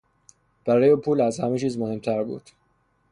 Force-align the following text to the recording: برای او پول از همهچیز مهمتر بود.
برای 0.65 0.89
او 0.89 0.99
پول 1.01 1.21
از 1.21 1.39
همهچیز 1.39 1.77
مهمتر 1.77 2.23
بود. 2.23 2.41